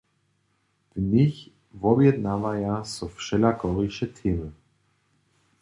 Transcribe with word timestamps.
W 0.95 1.01
nich 1.13 1.35
wobjednawaja 1.81 2.75
so 2.93 3.05
najwšelakoriše 3.07 4.05
temy. 4.17 4.49